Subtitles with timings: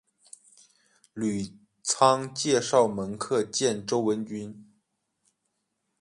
[1.13, 1.53] 吕
[1.83, 4.67] 仓介绍门客见周文君。